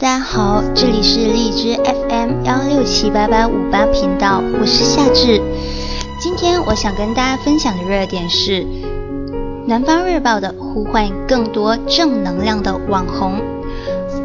[0.00, 5.42] 大家好，这里是荔枝 FM 幺六七八八五八频道，我是夏至。
[6.18, 8.62] 今天我想跟大家分享的热点是
[9.66, 13.42] 《南方日报》的呼唤更多正能量的网红。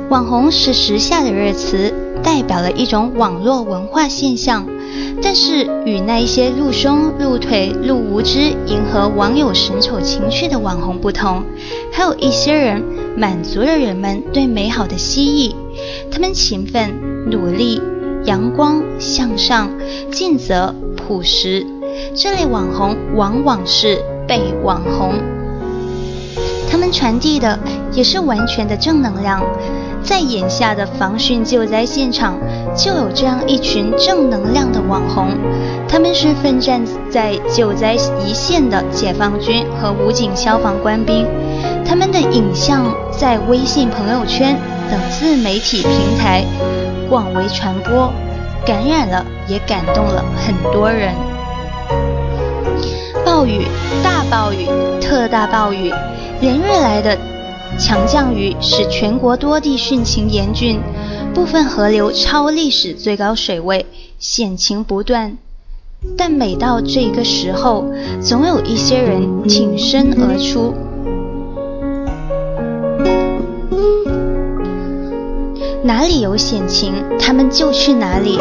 [0.10, 4.66] 网红是时下的热词，代表了一种网络文化现象。
[5.22, 11.44] 但是与那一些露胸、露腿、露无知，迎合网友神丑情趣的网红不同，
[11.92, 12.82] 还有一些人
[13.18, 15.56] 满足了人们对美好的希冀。
[16.12, 17.82] 他们勤奋、努力、
[18.26, 19.70] 阳光向上、
[20.12, 21.66] 尽责、朴实。
[22.14, 25.14] 这类网红往往是被网红，
[26.70, 27.58] 他们传递的
[27.94, 29.42] 也是完全的正能量。
[30.04, 32.38] 在眼下的防汛救灾现场，
[32.76, 35.30] 就有这样一群正能量的网红，
[35.88, 37.94] 他们是奋战在救灾
[38.26, 41.26] 一线的解放军和武警消防官兵，
[41.86, 44.58] 他们的影像在微信朋友圈
[44.92, 46.44] 等自媒体平台
[47.10, 48.12] 广为传播，
[48.66, 51.14] 感染了也感动了很多人。
[53.24, 53.66] 暴雨，
[54.04, 54.68] 大暴雨，
[55.00, 55.94] 特大暴雨，
[56.42, 57.18] 连日来的。
[57.78, 60.80] 强降雨使全国多地汛情严峻，
[61.34, 63.86] 部分河流超历史最高水位，
[64.18, 65.38] 险情不断。
[66.18, 67.92] 但每到这个时候，
[68.22, 70.74] 总有一些人挺身而出。
[75.84, 78.40] 哪里有险情，他们就去哪里。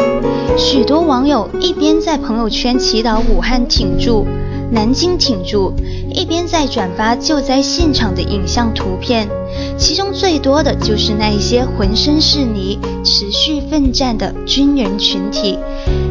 [0.57, 4.25] 许多网友一边在朋友圈祈祷武汉挺住。
[4.71, 5.73] 南京挺住，
[6.09, 9.27] 一边在转发救灾现场的影像图片，
[9.77, 15.59] 其中最多的就是那一些浑身是泥、持续奋战的军人群体。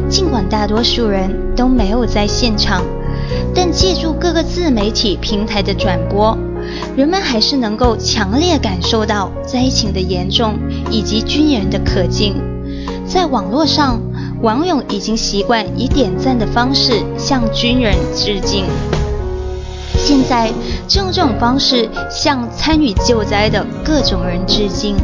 [0.09, 2.83] 尽管大多数人都没有在现场，
[3.53, 6.37] 但借助各个自媒体平台的转播，
[6.95, 10.57] 人们还是能够强烈感受到灾情的严重
[10.89, 12.35] 以及军人的可敬。
[13.05, 13.99] 在网络上。
[14.41, 18.65] 网友已经习惯以点赞的方式向军人致敬，
[19.97, 20.51] 现在
[20.87, 24.95] 就用这种方式向参与救灾的各种人致敬。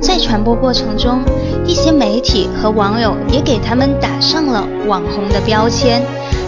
[0.00, 1.20] 在传播过程中，
[1.66, 6.02] 一些媒体和网友也给他们打上了网红的标签，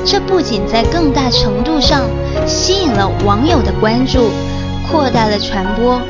[0.04, 2.02] 这不仅在更大程度上
[2.46, 4.30] 吸引了网友的关注，
[4.90, 6.00] 扩大了传播。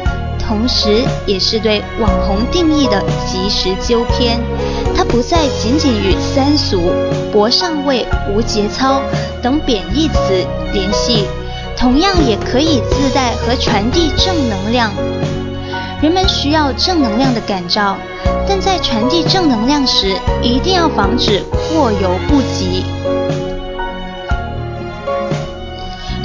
[0.47, 4.39] 同时，也是对网红定义的及时纠偏，
[4.95, 6.93] 它不再仅仅与三俗、
[7.33, 9.01] 博上位、无节操
[9.43, 11.25] 等贬义词联系，
[11.77, 14.93] 同样也可以自带和传递正能量。
[16.03, 17.97] 人们需要正能量的感召，
[18.47, 22.85] 但在传递正能量时，一定要防止过犹不及。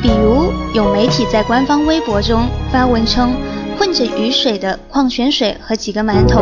[0.02, 3.34] 比如，有媒体在官方微博中发文称。
[3.79, 6.41] 混着雨水的矿泉水和几个馒头，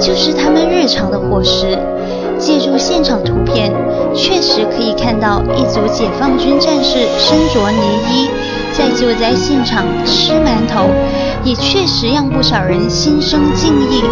[0.00, 1.76] 就是他们日常的伙食。
[2.38, 3.72] 借助现场图片，
[4.14, 8.28] 确实可以看到一组解放军战士身着呢衣，
[8.72, 10.88] 在救灾现场吃馒头，
[11.42, 14.04] 也确实让不少人心生敬意。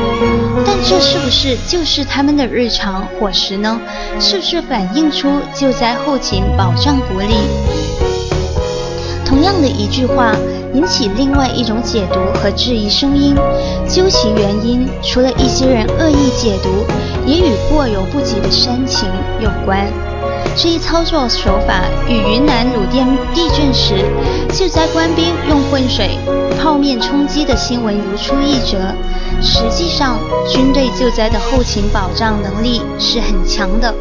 [0.66, 3.78] 但这是不是就是他们的日常伙食呢？
[4.18, 7.34] 是不是反映出救灾后勤保障不力？
[9.24, 10.34] 同样的一句话。
[10.74, 13.36] 引起另外一种解读和质疑声音，
[13.88, 16.84] 究其原因，除了一些人恶意解读，
[17.24, 19.08] 也与过犹不及的煽情
[19.40, 19.86] 有关。
[20.56, 23.94] 这一操作手法与云南鲁甸地震时
[24.52, 26.18] 救灾官兵用浑水、
[26.60, 28.78] 泡面充饥的新闻如出一辙。
[29.40, 30.18] 实际上，
[30.48, 33.94] 军队救灾的后勤保障能力是很强的，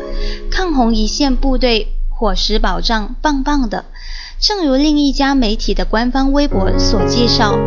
[0.49, 3.85] 抗洪一线部队伙食保障棒棒的。
[4.45, 7.57] 正如另一家媒体的官方微博所介绍，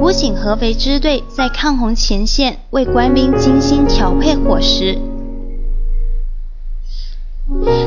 [0.00, 4.96] 武警合肥支队在抗洪前线为官兵精心调配伙食，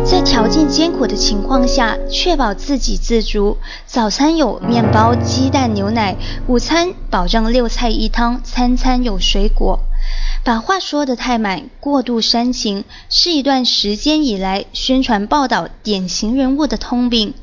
[0.03, 3.55] 在条件艰苦的情况下确保自给自足。
[3.85, 9.79] 早餐有面包、鸡蛋、牛奶；午餐保证六菜一汤，餐餐有水果。
[10.45, 17.33] 把话说得太满，过度煽情，是一段时间以来宣传报道典型人物的通病。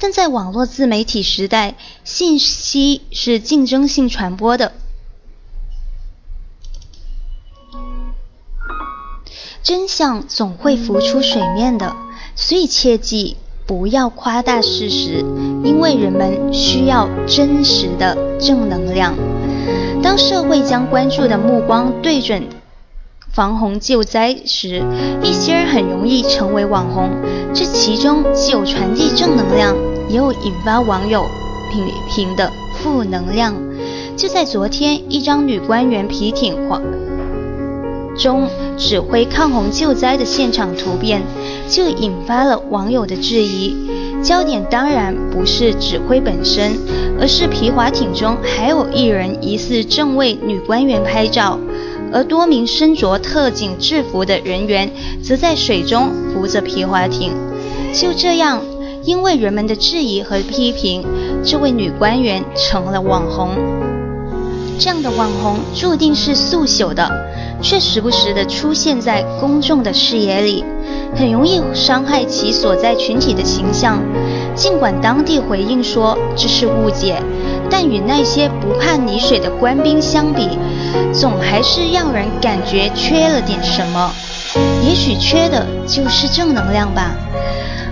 [0.00, 4.72] 但在网络自媒体时代，信息是竞争性传播的，
[9.62, 11.94] 真相总会浮出水面的，
[12.34, 13.36] 所以切记
[13.66, 15.18] 不要夸大事实，
[15.62, 19.35] 因为人们需要真实的正能量。
[20.02, 22.44] 当社会将关注的目光对准
[23.32, 24.82] 防洪救灾时，
[25.22, 27.10] 一些人很容易成为网红。
[27.52, 29.76] 这其中既有传递正能量，
[30.08, 31.24] 也有引发网友
[31.70, 31.80] 批
[32.14, 33.54] 评的负能量。
[34.16, 36.56] 就在昨天，一张女官员皮艇
[38.16, 41.22] 中指挥抗洪救灾的现场图片，
[41.68, 43.76] 就引发了网友的质疑。
[44.26, 46.72] 焦点当然不是指挥本身，
[47.20, 51.60] 而是皮划艇中还有一人疑似正为女官员拍照，
[52.12, 54.90] 而多名身着特警制服的人员
[55.22, 57.32] 则在水中扶着皮划艇。
[57.94, 58.60] 就这样，
[59.04, 61.04] 因为人们的质疑和批评，
[61.44, 63.95] 这位女官员成了网红。
[64.78, 67.10] 这样的网红注定是速朽的，
[67.62, 70.64] 却时不时地出现在公众的视野里。
[71.14, 74.02] 很容易伤害其所在群体的形象。
[74.54, 77.22] 尽管当地回应说这是误解，
[77.70, 80.58] 但与那些不怕泥水的官兵相比，
[81.12, 84.12] 总还是让人感觉缺了点什么。
[84.82, 87.14] 也许缺的就是正能量吧。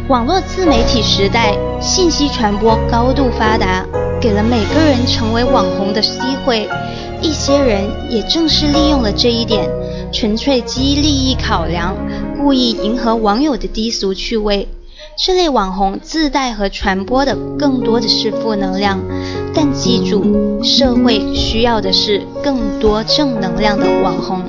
[0.08, 3.86] 网络自媒体时代，信息传播高度发达，
[4.24, 6.66] 给了每个人成为网红的机会。
[7.20, 9.68] 一些人也正是利用了这一点，
[10.10, 11.94] 纯粹基于利益考量。
[12.38, 14.66] 故意迎合网友的低俗趣味，
[15.18, 18.98] 这类网红自带和传播的更多的是负能量。
[19.54, 24.42] 但记住，社会需要的是更多正能量的网红。